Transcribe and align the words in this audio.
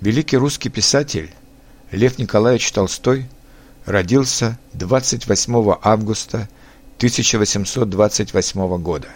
Великий 0.00 0.38
русский 0.38 0.70
писатель 0.70 1.30
Лев 1.92 2.18
Николаевич 2.18 2.72
Толстой 2.72 3.26
родился 3.84 4.58
28 4.72 5.76
августа 5.80 6.48
1828 6.96 8.82
года. 8.82 9.06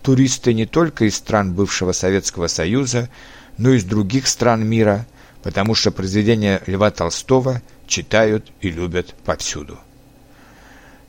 туристы 0.00 0.54
не 0.54 0.64
только 0.64 1.04
из 1.04 1.16
стран 1.16 1.52
бывшего 1.52 1.92
Советского 1.92 2.46
Союза, 2.46 3.10
но 3.58 3.68
и 3.72 3.76
из 3.76 3.84
других 3.84 4.28
стран 4.28 4.66
мира, 4.66 5.06
потому 5.42 5.74
что 5.74 5.90
произведения 5.90 6.62
Льва 6.64 6.90
Толстого 6.90 7.60
читают 7.86 8.50
и 8.62 8.70
любят 8.70 9.14
повсюду. 9.26 9.78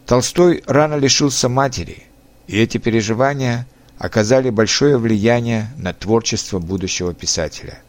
Толстой 0.06 0.62
рано 0.68 0.96
лишился 0.96 1.48
матери, 1.48 2.04
и 2.48 2.60
эти 2.60 2.80
переживания– 2.80 3.66
оказали 3.98 4.50
большое 4.50 4.98
влияние 4.98 5.70
на 5.78 5.94
творчество 5.94 6.60
будущего 6.60 7.14
писателя. 7.14 7.80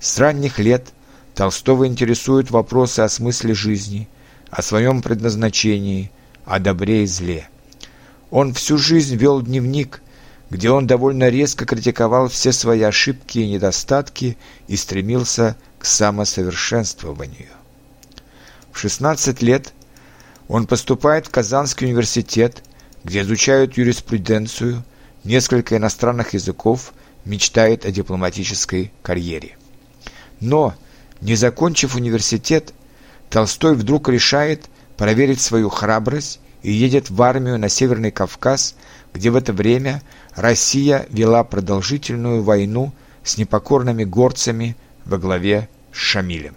С 0.00 0.18
ранних 0.18 0.58
лет 0.58 0.88
Толстого 1.34 1.86
интересуют 1.86 2.50
вопросы 2.50 3.00
о 3.00 3.08
смысле 3.08 3.54
жизни, 3.54 4.08
о 4.50 4.62
своем 4.62 5.00
предназначении, 5.02 6.10
о 6.44 6.58
добре 6.58 7.04
и 7.04 7.06
зле. 7.06 7.48
Он 8.30 8.52
всю 8.52 8.78
жизнь 8.78 9.16
вел 9.16 9.40
дневник, 9.40 10.02
где 10.50 10.70
он 10.70 10.86
довольно 10.86 11.28
резко 11.30 11.64
критиковал 11.64 12.28
все 12.28 12.52
свои 12.52 12.82
ошибки 12.82 13.38
и 13.38 13.48
недостатки 13.48 14.36
и 14.68 14.76
стремился 14.76 15.56
к 15.78 15.86
самосовершенствованию. 15.86 17.48
В 18.70 18.78
16 18.78 19.40
лет 19.42 19.72
он 20.48 20.66
поступает 20.66 21.26
в 21.26 21.30
Казанский 21.30 21.86
университет, 21.86 22.62
где 23.04 23.22
изучают 23.22 23.78
юриспруденцию, 23.78 24.84
несколько 25.24 25.76
иностранных 25.76 26.34
языков, 26.34 26.92
мечтает 27.24 27.84
о 27.84 27.92
дипломатической 27.92 28.92
карьере. 29.02 29.56
Но, 30.40 30.74
не 31.20 31.36
закончив 31.36 31.94
университет, 31.94 32.74
Толстой 33.30 33.74
вдруг 33.74 34.08
решает 34.08 34.66
проверить 34.96 35.40
свою 35.40 35.68
храбрость 35.68 36.40
и 36.62 36.72
едет 36.72 37.10
в 37.10 37.22
армию 37.22 37.58
на 37.58 37.68
Северный 37.68 38.10
Кавказ, 38.10 38.74
где 39.14 39.30
в 39.30 39.36
это 39.36 39.52
время 39.52 40.02
Россия 40.34 41.06
вела 41.10 41.44
продолжительную 41.44 42.42
войну 42.42 42.92
с 43.24 43.38
непокорными 43.38 44.04
горцами 44.04 44.76
во 45.04 45.18
главе 45.18 45.68
с 45.92 45.96
Шамилем. 45.96 46.56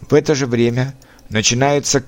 В 0.00 0.14
это 0.14 0.34
же 0.34 0.46
время 0.46 0.94
начинается 1.28 2.04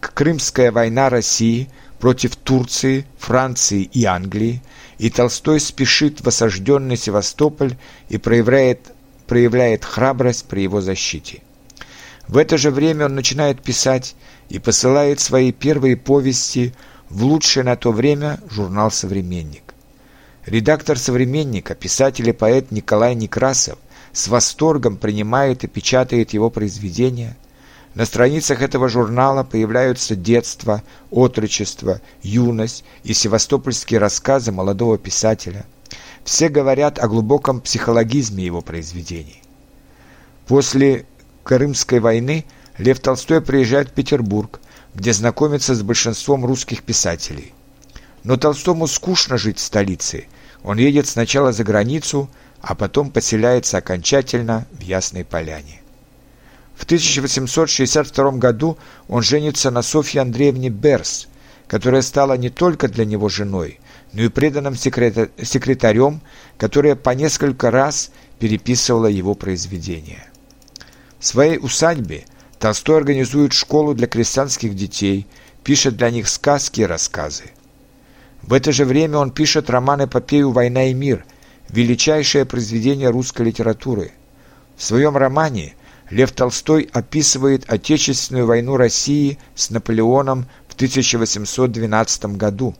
Крымская 0.00 0.72
война 0.72 1.10
России 1.10 1.68
против 1.98 2.36
Турции, 2.36 3.06
Франции 3.18 3.82
и 3.82 4.04
Англии, 4.04 4.62
и 4.98 5.10
Толстой 5.10 5.60
спешит 5.60 6.20
в 6.20 6.28
осажденный 6.28 6.96
Севастополь 6.96 7.76
и 8.08 8.18
проявляет, 8.18 8.92
проявляет 9.26 9.84
храбрость 9.84 10.46
при 10.46 10.62
его 10.62 10.80
защите. 10.80 11.42
В 12.26 12.36
это 12.36 12.58
же 12.58 12.70
время 12.70 13.06
он 13.06 13.14
начинает 13.14 13.62
писать 13.62 14.14
и 14.48 14.58
посылает 14.58 15.20
свои 15.20 15.52
первые 15.52 15.96
повести 15.96 16.74
в 17.08 17.24
лучший 17.24 17.62
на 17.62 17.76
то 17.76 17.90
время 17.90 18.38
журнал 18.50 18.90
«Современник». 18.90 19.74
Редактор 20.44 20.98
«Современника», 20.98 21.74
писатель 21.74 22.28
и 22.28 22.32
поэт 22.32 22.70
Николай 22.70 23.14
Некрасов 23.14 23.78
с 24.12 24.28
восторгом 24.28 24.96
принимает 24.96 25.64
и 25.64 25.68
печатает 25.68 26.32
его 26.32 26.50
произведения– 26.50 27.36
на 27.98 28.04
страницах 28.04 28.62
этого 28.62 28.88
журнала 28.88 29.42
появляются 29.42 30.14
детство, 30.14 30.84
отрочество, 31.10 32.00
юность 32.22 32.84
и 33.02 33.12
севастопольские 33.12 33.98
рассказы 33.98 34.52
молодого 34.52 34.98
писателя. 34.98 35.66
Все 36.22 36.48
говорят 36.48 37.00
о 37.00 37.08
глубоком 37.08 37.60
психологизме 37.60 38.44
его 38.44 38.60
произведений. 38.60 39.42
После 40.46 41.06
Крымской 41.42 41.98
войны 41.98 42.44
Лев 42.76 43.00
Толстой 43.00 43.40
приезжает 43.40 43.88
в 43.88 43.94
Петербург, 43.94 44.60
где 44.94 45.12
знакомится 45.12 45.74
с 45.74 45.82
большинством 45.82 46.46
русских 46.46 46.84
писателей. 46.84 47.52
Но 48.22 48.36
Толстому 48.36 48.86
скучно 48.86 49.38
жить 49.38 49.58
в 49.58 49.62
столице. 49.62 50.28
Он 50.62 50.78
едет 50.78 51.08
сначала 51.08 51.50
за 51.50 51.64
границу, 51.64 52.30
а 52.60 52.76
потом 52.76 53.10
поселяется 53.10 53.78
окончательно 53.78 54.68
в 54.70 54.82
Ясной 54.82 55.24
Поляне. 55.24 55.82
В 56.78 56.84
1862 56.84 58.30
году 58.32 58.78
он 59.08 59.22
женится 59.22 59.72
на 59.72 59.82
Софье 59.82 60.20
Андреевне 60.20 60.68
Берс, 60.68 61.26
которая 61.66 62.02
стала 62.02 62.36
не 62.36 62.50
только 62.50 62.86
для 62.86 63.04
него 63.04 63.28
женой, 63.28 63.80
но 64.12 64.22
и 64.22 64.28
преданным 64.28 64.76
секретарем, 64.76 66.20
которая 66.56 66.94
по 66.94 67.10
несколько 67.10 67.72
раз 67.72 68.12
переписывала 68.38 69.08
его 69.08 69.34
произведения. 69.34 70.30
В 71.18 71.26
своей 71.26 71.58
усадьбе 71.58 72.26
Толстой 72.60 72.98
организует 72.98 73.52
школу 73.54 73.92
для 73.92 74.06
крестьянских 74.06 74.76
детей, 74.76 75.26
пишет 75.64 75.96
для 75.96 76.10
них 76.10 76.28
сказки 76.28 76.82
и 76.82 76.86
рассказы. 76.86 77.50
В 78.42 78.52
это 78.52 78.70
же 78.70 78.84
время 78.84 79.18
он 79.18 79.32
пишет 79.32 79.68
роман-эпопею 79.68 80.52
«Война 80.52 80.84
и 80.84 80.94
мир», 80.94 81.26
величайшее 81.70 82.44
произведение 82.44 83.10
русской 83.10 83.42
литературы. 83.42 84.12
В 84.76 84.84
своем 84.84 85.16
романе 85.16 85.74
Лев 86.10 86.32
Толстой 86.32 86.88
описывает 86.92 87.70
Отечественную 87.70 88.46
войну 88.46 88.76
России 88.76 89.38
с 89.54 89.70
Наполеоном 89.70 90.46
в 90.68 90.74
1812 90.74 92.36
году. 92.36 92.74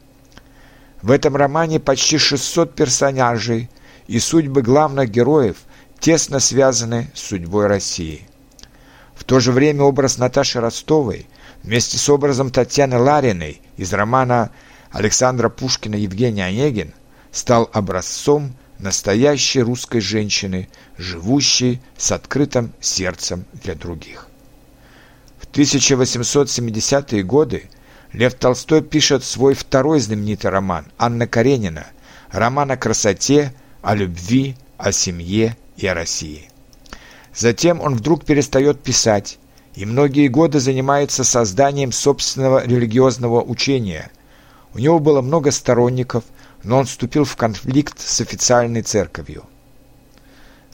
В 1.02 1.10
этом 1.10 1.36
романе 1.36 1.78
почти 1.78 2.18
600 2.18 2.74
персонажей, 2.74 3.68
и 4.06 4.18
судьбы 4.18 4.62
главных 4.62 5.10
героев 5.10 5.58
тесно 6.00 6.40
связаны 6.40 7.10
с 7.14 7.20
судьбой 7.20 7.66
России. 7.66 8.26
В 9.14 9.24
то 9.24 9.38
же 9.38 9.52
время 9.52 9.82
образ 9.82 10.16
Наташи 10.16 10.60
Ростовой 10.60 11.26
вместе 11.62 11.98
с 11.98 12.08
образом 12.08 12.50
Татьяны 12.50 12.98
Лариной 12.98 13.60
из 13.76 13.92
романа 13.92 14.50
Александра 14.90 15.50
Пушкина 15.50 15.96
«Евгений 15.96 16.40
Онегин» 16.40 16.94
стал 17.30 17.68
образцом 17.72 18.54
настоящей 18.78 19.62
русской 19.62 20.00
женщины, 20.00 20.68
живущей 20.96 21.80
с 21.96 22.12
открытым 22.12 22.72
сердцем 22.80 23.44
для 23.52 23.74
других. 23.74 24.28
В 25.38 25.46
1870-е 25.50 27.22
годы 27.22 27.70
Лев 28.12 28.34
Толстой 28.34 28.82
пишет 28.82 29.24
свой 29.24 29.54
второй 29.54 30.00
знаменитый 30.00 30.50
роман 30.50 30.86
«Анна 30.98 31.26
Каренина», 31.26 31.86
роман 32.30 32.70
о 32.70 32.76
красоте, 32.76 33.52
о 33.82 33.94
любви, 33.94 34.56
о 34.76 34.92
семье 34.92 35.56
и 35.76 35.86
о 35.86 35.94
России. 35.94 36.48
Затем 37.34 37.80
он 37.80 37.96
вдруг 37.96 38.24
перестает 38.24 38.82
писать 38.82 39.38
и 39.74 39.84
многие 39.84 40.26
годы 40.28 40.58
занимается 40.58 41.22
созданием 41.22 41.92
собственного 41.92 42.66
религиозного 42.66 43.42
учения. 43.42 44.10
У 44.74 44.78
него 44.78 44.98
было 44.98 45.20
много 45.20 45.50
сторонников– 45.50 46.24
но 46.62 46.78
он 46.78 46.86
вступил 46.86 47.24
в 47.24 47.36
конфликт 47.36 48.00
с 48.00 48.20
официальной 48.20 48.82
церковью. 48.82 49.44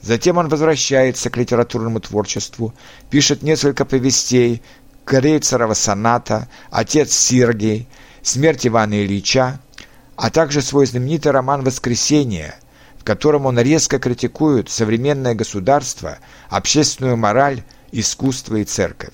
Затем 0.01 0.37
он 0.37 0.49
возвращается 0.49 1.29
к 1.29 1.37
литературному 1.37 1.99
творчеству, 1.99 2.73
пишет 3.09 3.41
несколько 3.41 3.85
повестей 3.85 4.61
Крейцерова 5.03 5.73
соната, 5.73 6.47
«Отец 6.69 7.13
Сергей», 7.13 7.87
«Смерть 8.21 8.67
Ивана 8.67 9.03
Ильича», 9.03 9.59
а 10.15 10.29
также 10.29 10.61
свой 10.61 10.85
знаменитый 10.85 11.31
роман 11.31 11.63
«Воскресенье», 11.63 12.55
в 12.97 13.03
котором 13.03 13.45
он 13.45 13.59
резко 13.59 13.99
критикует 13.99 14.69
современное 14.69 15.35
государство, 15.35 16.17
общественную 16.49 17.17
мораль, 17.17 17.63
искусство 17.91 18.57
и 18.57 18.63
церковь. 18.63 19.13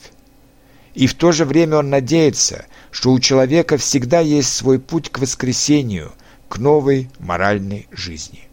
И 0.93 1.07
в 1.07 1.13
то 1.13 1.31
же 1.31 1.45
время 1.45 1.77
он 1.77 1.89
надеется, 1.89 2.65
что 2.89 3.11
у 3.11 3.19
человека 3.19 3.77
всегда 3.77 4.19
есть 4.19 4.53
свой 4.53 4.79
путь 4.79 5.09
к 5.09 5.19
воскресению, 5.19 6.13
к 6.51 6.57
новой 6.57 7.09
моральной 7.17 7.87
жизни. 7.91 8.49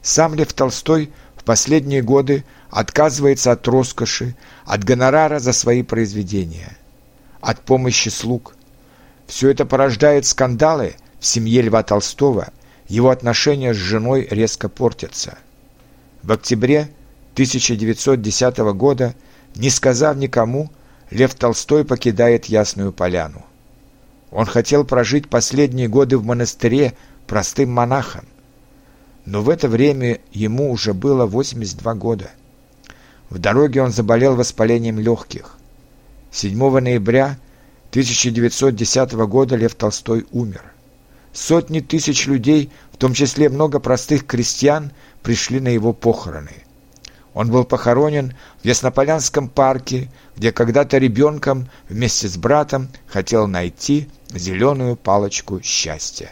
Сам 0.00 0.34
Лев 0.34 0.54
Толстой 0.54 1.12
в 1.36 1.44
последние 1.44 2.00
годы 2.00 2.44
отказывается 2.70 3.52
от 3.52 3.68
роскоши, 3.68 4.34
от 4.64 4.84
гонорара 4.84 5.38
за 5.38 5.52
свои 5.52 5.82
произведения, 5.82 6.78
от 7.42 7.60
помощи 7.60 8.08
слуг. 8.08 8.54
Все 9.26 9.50
это 9.50 9.66
порождает 9.66 10.24
скандалы 10.24 10.94
в 11.20 11.26
семье 11.26 11.60
Льва 11.60 11.82
Толстого, 11.82 12.48
его 12.88 13.10
отношения 13.10 13.74
с 13.74 13.76
женой 13.76 14.26
резко 14.30 14.70
портятся. 14.70 15.36
В 16.22 16.32
октябре 16.32 16.88
1910 17.34 18.56
года, 18.74 19.14
не 19.54 19.68
сказав 19.68 20.16
никому, 20.16 20.70
Лев 21.10 21.34
Толстой 21.34 21.84
покидает 21.84 22.46
Ясную 22.46 22.94
Поляну. 22.94 23.44
Он 24.34 24.46
хотел 24.46 24.84
прожить 24.84 25.30
последние 25.30 25.86
годы 25.86 26.18
в 26.18 26.24
монастыре 26.24 26.94
простым 27.28 27.70
монахом, 27.70 28.26
но 29.24 29.42
в 29.42 29.48
это 29.48 29.68
время 29.68 30.18
ему 30.32 30.72
уже 30.72 30.92
было 30.92 31.24
82 31.24 31.94
года. 31.94 32.32
В 33.30 33.38
дороге 33.38 33.80
он 33.80 33.92
заболел 33.92 34.34
воспалением 34.34 34.98
легких. 34.98 35.56
7 36.32 36.58
ноября 36.80 37.38
1910 37.90 39.12
года 39.12 39.54
Лев 39.54 39.76
Толстой 39.76 40.26
умер. 40.32 40.64
Сотни 41.32 41.78
тысяч 41.78 42.26
людей, 42.26 42.72
в 42.90 42.96
том 42.96 43.14
числе 43.14 43.48
много 43.48 43.78
простых 43.78 44.26
крестьян, 44.26 44.90
пришли 45.22 45.60
на 45.60 45.68
его 45.68 45.92
похороны. 45.92 46.64
Он 47.34 47.50
был 47.50 47.64
похоронен 47.64 48.34
в 48.62 48.64
Яснополянском 48.64 49.48
парке, 49.48 50.08
где 50.36 50.52
когда-то 50.52 50.98
ребенком 50.98 51.68
вместе 51.88 52.28
с 52.28 52.36
братом 52.36 52.88
хотел 53.06 53.48
найти 53.48 54.08
зеленую 54.30 54.96
палочку 54.96 55.60
счастья. 55.60 56.30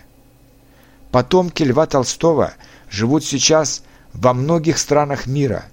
Потомки 1.11 1.65
Льва 1.65 1.87
Толстого 1.87 2.55
живут 2.89 3.25
сейчас 3.25 3.83
во 4.13 4.33
многих 4.33 4.79
странах 4.79 5.27
мира, 5.27 5.65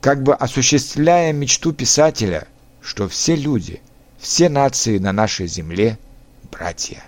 как 0.00 0.22
бы 0.22 0.34
осуществляя 0.34 1.32
мечту 1.32 1.72
писателя, 1.72 2.46
что 2.82 3.08
все 3.08 3.34
люди, 3.34 3.80
все 4.18 4.48
нации 4.48 4.98
на 4.98 5.12
нашей 5.12 5.46
земле– 5.46 5.98
братья. 6.52 7.02